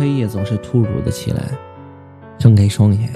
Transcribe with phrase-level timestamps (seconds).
[0.00, 1.42] 黑夜总是突如的起来，
[2.38, 3.12] 睁开双眼，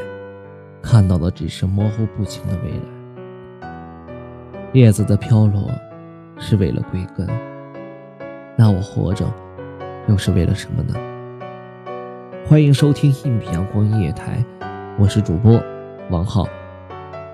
[0.83, 3.69] 看到的只是模糊不清的未来。
[4.75, 5.71] 叶子的飘落
[6.37, 7.27] 是为了归根，
[8.55, 9.25] 那我活着
[10.09, 10.95] 又是为了什么呢？
[12.47, 14.45] 欢迎收听一米阳光音乐台，
[14.99, 15.59] 我是主播
[16.11, 16.47] 王浩。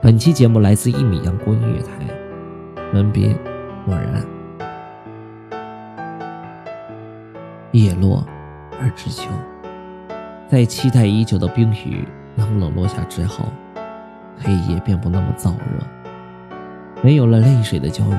[0.01, 1.91] 本期节目来自一米阳光音乐台，
[2.95, 3.37] 文斌
[3.85, 4.25] 默然。
[7.73, 8.25] 叶落。
[8.83, 9.29] 而知秋，
[10.49, 13.45] 在期待已久的冰雨冷冷落下之后，
[14.39, 16.57] 黑夜便不那么燥热，
[17.03, 18.19] 没有了泪水的交融，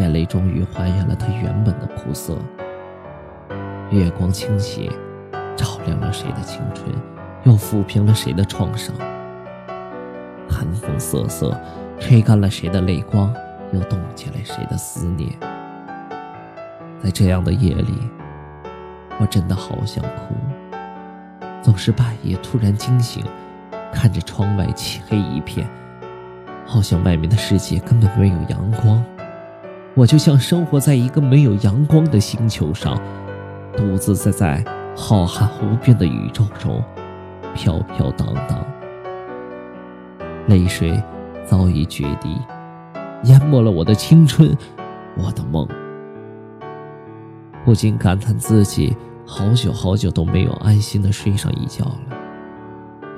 [0.00, 2.36] 眼泪终于还原了它原本的苦涩。
[3.90, 4.90] 月光倾斜，
[5.54, 6.92] 照亮了谁的青春，
[7.44, 8.92] 又抚平了谁的创伤。
[10.50, 11.56] 寒风瑟瑟，
[12.00, 13.32] 吹干了谁的泪光，
[13.72, 15.30] 又冻结了谁的思念。
[17.00, 17.94] 在这样的夜里。
[19.20, 20.34] 我真的好想哭，
[21.60, 23.24] 总是半夜突然惊醒，
[23.92, 25.68] 看着窗外漆黑一片，
[26.64, 29.04] 好像外面的世界根本没有阳光。
[29.94, 32.96] 我就像生活在一个没有阳光的星球上，
[33.76, 34.64] 独自在在
[34.96, 36.80] 浩瀚无边的宇宙中
[37.56, 38.64] 飘飘荡荡，
[40.46, 41.02] 泪水
[41.44, 42.40] 早已决堤，
[43.24, 44.56] 淹没了我的青春，
[45.16, 45.66] 我的梦，
[47.64, 48.96] 不禁感叹自己。
[49.30, 52.00] 好久好久都没有安心的睡上一觉了，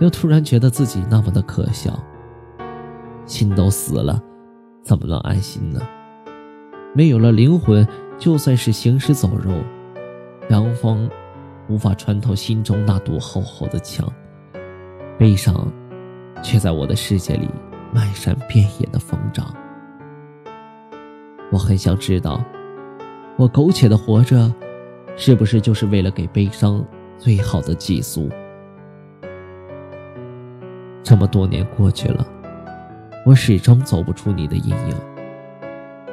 [0.00, 1.96] 又突然觉得自己那么的可笑。
[3.26, 4.20] 心都死了，
[4.82, 5.80] 怎么能安心呢？
[6.96, 7.86] 没有了灵魂，
[8.18, 9.52] 就算是行尸走肉，
[10.48, 11.08] 阳风
[11.68, 14.12] 无法穿透心中那堵厚厚的墙，
[15.16, 15.72] 悲伤
[16.42, 17.48] 却在我的世界里
[17.94, 19.54] 漫山遍野的疯长。
[21.52, 22.44] 我很想知道，
[23.36, 24.52] 我苟且的活着。
[25.16, 26.84] 是不是就是为了给悲伤
[27.18, 28.28] 最好的寄宿？
[31.02, 32.26] 这么多年过去了，
[33.26, 34.94] 我始终走不出你的阴影。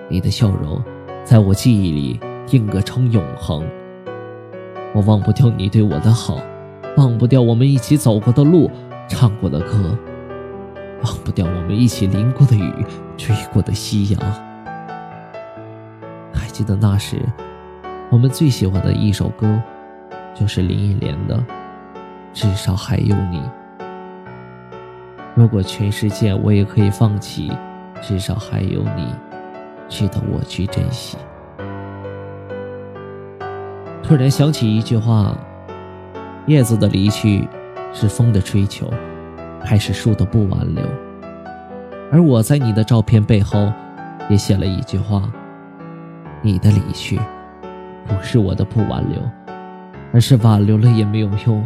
[0.09, 0.81] 你的笑容
[1.23, 3.65] 在我记忆里定格成永恒。
[4.93, 6.41] 我忘不掉你对我的好，
[6.97, 8.69] 忘不掉我们一起走过的路、
[9.07, 9.97] 唱过的歌，
[11.03, 12.85] 忘不掉我们一起淋过的雨、
[13.15, 14.19] 追过的夕阳。
[16.33, 17.21] 还记得那时。
[18.09, 19.61] 我们最喜欢的一首歌，
[20.33, 21.35] 就是林忆莲的
[22.33, 23.39] 《至少还有你》。
[25.35, 27.51] 如果全世界我也可以放弃，
[28.01, 29.13] 至少还有你，
[29.89, 31.17] 值得我去珍惜。
[34.01, 35.37] 突然想起一句话：
[36.45, 37.45] 叶子的离去，
[37.93, 38.89] 是风的追求，
[39.61, 40.83] 还是树的不挽留？
[42.09, 43.69] 而我在你的照片背后，
[44.29, 45.29] 也写了一句话：
[46.41, 47.19] 你的离去。
[48.07, 49.21] 不是我的不挽留，
[50.13, 51.65] 而是挽留了也没有用。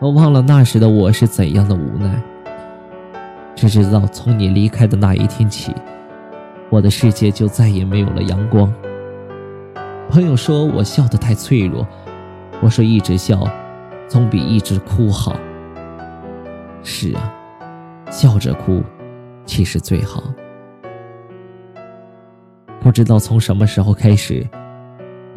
[0.00, 2.22] 我忘了那时的我是怎样的无奈，
[3.56, 5.74] 只知道从你离开的那一天起，
[6.70, 8.72] 我的世界就再也没有了阳光。
[10.08, 11.86] 朋友说我笑得太脆弱，
[12.60, 13.44] 我说一直笑，
[14.06, 15.34] 总比一直哭好。
[16.84, 17.34] 是啊，
[18.10, 18.82] 笑着哭，
[19.44, 20.22] 其实最好。
[22.80, 24.46] 不知道从什么时候开始。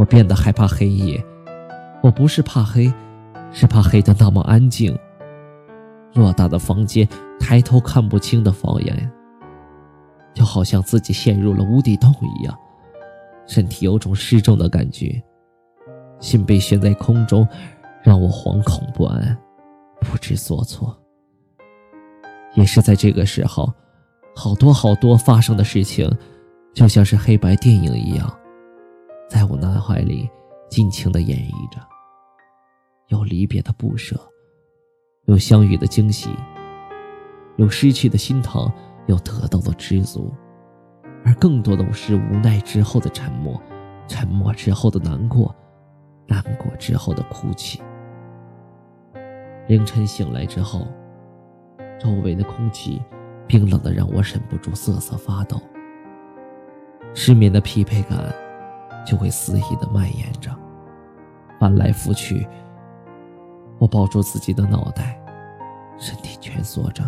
[0.01, 1.23] 我变得害怕黑夜，
[2.01, 2.91] 我不是怕黑，
[3.51, 4.97] 是怕黑的那么安静。
[6.11, 7.07] 偌大的房间，
[7.39, 9.11] 抬头看不清的房檐，
[10.33, 12.57] 就好像自己陷入了无底洞一样，
[13.45, 15.21] 身体有种失重的感觉，
[16.19, 17.47] 心被悬在空中，
[18.01, 19.37] 让我惶恐不安，
[19.99, 20.97] 不知所措。
[22.55, 23.71] 也是在这个时候，
[24.35, 26.11] 好多好多发生的事情，
[26.73, 28.27] 就像是黑白电影一样，
[29.81, 30.29] 怀里
[30.69, 31.81] 尽情的演绎着，
[33.07, 34.15] 有离别的不舍。
[35.25, 36.29] 有相遇的惊喜，
[37.55, 38.71] 有失去的心疼，
[39.07, 40.33] 有得到的知足，
[41.23, 43.61] 而更多的是无奈之后的沉默，
[44.07, 45.55] 沉默之后的难过，
[46.27, 47.81] 难过之后的哭泣。
[49.67, 50.87] 凌晨醒来之后，
[51.99, 52.99] 周围的空气
[53.47, 55.61] 冰冷的让我忍不住瑟瑟发抖，
[57.13, 58.33] 失眠的疲惫感
[59.05, 60.51] 就会肆意的蔓延着，
[61.59, 62.47] 翻来覆去。
[63.79, 65.19] 我抱住自己的脑袋，
[65.97, 67.03] 身体蜷缩着。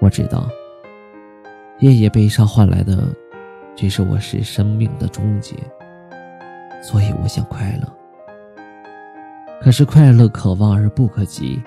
[0.00, 0.48] 我知道，
[1.80, 3.14] 夜夜悲伤换来的，
[3.74, 5.54] 只是我是生命的终结。
[6.82, 7.92] 所以我想快乐，
[9.60, 11.60] 可是快乐可望而不可及，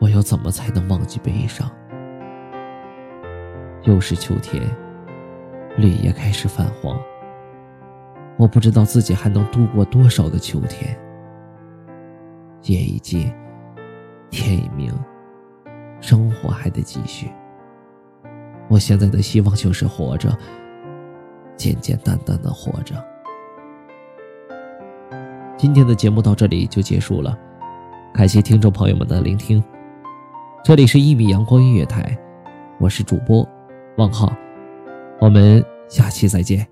[0.00, 1.70] 我又怎么才能忘记悲伤？
[3.82, 4.62] 又是秋天，
[5.76, 6.98] 绿叶开始泛黄。
[8.42, 10.98] 我不知道自己还能度过多少个秋天。
[12.64, 13.32] 夜已尽，
[14.30, 14.92] 天已明，
[16.00, 17.30] 生活还得继续。
[18.66, 20.36] 我现在的希望就是活着，
[21.56, 22.96] 简简单单的活着。
[25.56, 27.38] 今天的节目到这里就结束了，
[28.12, 29.62] 感谢听众朋友们的聆听。
[30.64, 32.18] 这里是一米阳光音乐台，
[32.80, 33.48] 我是主播
[33.98, 34.32] 王浩，
[35.20, 36.71] 我们下期再见。